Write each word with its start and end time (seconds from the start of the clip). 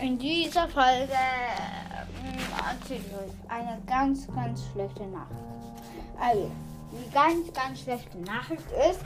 In 0.00 0.18
dieser 0.18 0.66
Folge 0.68 1.12
äh, 1.12 2.70
erzähle 2.70 3.00
ich 3.00 3.14
euch 3.14 3.50
eine 3.50 3.78
ganz, 3.86 4.26
ganz 4.34 4.64
schlechte 4.72 5.06
Nachricht. 5.06 5.40
Also, 6.18 6.50
die 6.90 7.10
ganz, 7.12 7.52
ganz 7.52 7.80
schlechte 7.80 8.18
Nachricht 8.18 8.64
ist, 8.90 9.04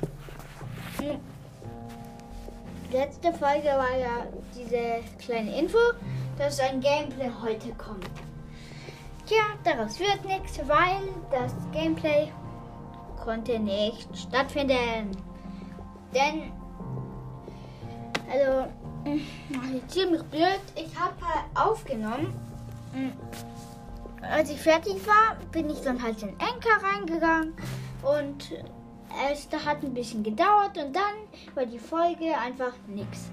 mh, 1.00 1.18
letzte 2.92 3.32
Folge 3.32 3.66
war 3.66 3.96
ja 3.98 4.26
diese 4.54 5.02
kleine 5.18 5.58
Info, 5.58 5.78
dass 6.38 6.60
ein 6.60 6.80
Gameplay 6.80 7.30
heute 7.42 7.72
kommt. 7.74 8.10
Tja, 9.26 9.42
daraus 9.64 9.98
wird 9.98 10.24
nichts, 10.24 10.58
weil 10.60 11.08
das 11.32 11.54
Gameplay 11.72 12.30
konnte 13.24 13.58
nicht 13.58 14.16
stattfinden. 14.16 15.10
Denn, 16.14 16.52
also, 18.30 18.68
ziemlich 19.88 20.22
blöd, 20.24 20.60
ich 20.76 20.98
habe 20.98 21.14
halt 21.22 21.44
aufgenommen. 21.54 22.32
Als 24.22 24.50
ich 24.50 24.60
fertig 24.60 25.06
war, 25.06 25.36
bin 25.52 25.68
ich 25.68 25.80
dann 25.80 26.02
halt 26.02 26.22
in 26.22 26.30
Enker 26.30 26.82
reingegangen 26.82 27.54
und 28.02 28.50
es 29.30 29.48
hat 29.64 29.82
ein 29.82 29.94
bisschen 29.94 30.22
gedauert 30.22 30.76
und 30.78 30.94
dann 30.94 31.54
war 31.54 31.66
die 31.66 31.78
Folge 31.78 32.36
einfach 32.38 32.72
nix. 32.86 33.30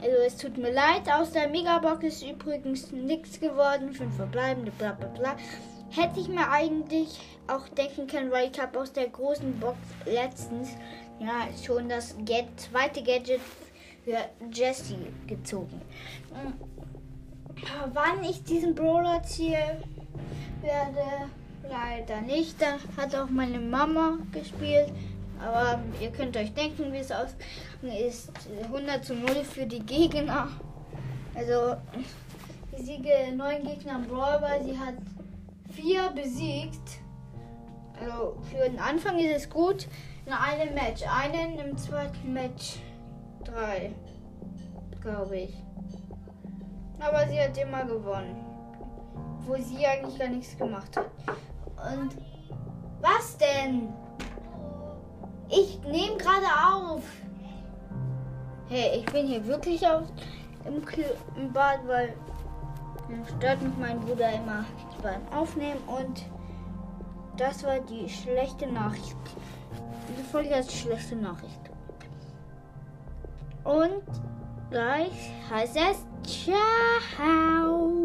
Also 0.00 0.16
es 0.26 0.36
tut 0.36 0.58
mir 0.58 0.72
leid, 0.72 1.10
aus 1.10 1.32
der 1.32 1.48
Megabox 1.48 2.04
ist 2.04 2.22
übrigens 2.22 2.90
nichts 2.92 3.40
geworden, 3.40 3.92
fünf 3.92 4.16
verbleibende, 4.16 4.70
bla 4.72 4.92
bla 4.92 5.08
bla. 5.08 5.36
Hätte 5.90 6.20
ich 6.20 6.28
mir 6.28 6.50
eigentlich 6.50 7.20
auch 7.46 7.68
denken 7.68 8.06
können, 8.06 8.30
weil 8.30 8.50
ich 8.50 8.60
habe 8.60 8.78
aus 8.80 8.92
der 8.92 9.08
großen 9.08 9.60
Box 9.60 9.78
letztens 10.04 10.70
ja 11.20 11.46
schon 11.64 11.88
das 11.88 12.16
Get 12.24 12.48
zweite 12.56 13.02
Gadget 13.02 13.40
für 14.04 14.18
Jessie 14.52 15.06
gezogen. 15.26 15.80
Mm. 16.32 16.52
Wann 17.92 18.22
ich 18.24 18.42
diesen 18.44 18.74
Brawler 18.74 19.22
ziehe, 19.22 19.80
werde 20.60 21.30
leider 21.68 22.20
nicht. 22.20 22.60
Da 22.60 22.78
hat 23.00 23.14
auch 23.14 23.30
meine 23.30 23.58
Mama 23.58 24.18
gespielt. 24.32 24.92
Aber 25.40 25.80
ihr 26.00 26.10
könnt 26.10 26.36
euch 26.36 26.52
denken, 26.54 26.92
wie 26.92 26.98
es 26.98 27.10
ausgegangen 27.10 28.06
ist. 28.06 28.30
100 28.64 29.04
zu 29.04 29.14
0 29.14 29.28
für 29.44 29.66
die 29.66 29.80
Gegner. 29.80 30.48
Also, 31.34 31.76
die 32.76 32.82
Siege 32.82 33.10
neun 33.34 33.64
Gegner 33.64 33.96
im 33.96 34.06
Brawl, 34.06 34.40
sie 34.64 34.78
hat 34.78 34.94
vier 35.72 36.10
besiegt. 36.10 37.00
Also, 38.00 38.36
für 38.50 38.68
den 38.68 38.78
Anfang 38.78 39.18
ist 39.18 39.34
es 39.34 39.50
gut. 39.50 39.88
In 40.26 40.32
einem 40.32 40.74
Match. 40.74 41.02
Einen 41.02 41.58
im 41.58 41.76
zweiten 41.76 42.32
Match. 42.32 42.78
Drei. 43.54 43.94
Glaube 45.00 45.36
ich. 45.36 45.62
Aber 46.98 47.28
sie 47.28 47.40
hat 47.40 47.56
immer 47.56 47.84
gewonnen. 47.84 48.44
Wo 49.46 49.54
sie 49.56 49.86
eigentlich 49.86 50.18
gar 50.18 50.28
nichts 50.28 50.56
gemacht 50.56 50.96
hat. 50.96 51.06
Und 51.92 52.16
was 53.00 53.36
denn? 53.38 53.92
Ich 55.50 55.78
nehme 55.82 56.16
gerade 56.16 56.46
auf. 56.66 57.02
Hey, 58.68 58.98
ich 58.98 59.06
bin 59.06 59.26
hier 59.26 59.46
wirklich 59.46 59.86
auf, 59.86 60.02
im, 60.64 60.82
im 61.36 61.52
Bad, 61.52 61.86
weil 61.86 62.14
dann 63.08 63.24
stört 63.36 63.62
mich 63.62 63.76
mein 63.78 64.00
Bruder 64.00 64.32
immer 64.32 64.64
beim 65.02 65.20
Aufnehmen 65.28 65.80
und 65.86 66.24
das 67.36 67.62
war 67.62 67.78
die 67.80 68.08
schlechte 68.08 68.66
Nachricht. 68.66 69.16
Diese 70.08 70.24
Folge 70.24 70.54
ist 70.54 70.72
schlechte 70.72 71.14
Nachricht. 71.14 71.73
Und 73.64 74.02
gleich 74.70 75.32
heißt 75.50 75.76
es 75.76 76.06
Ciao. 76.26 78.03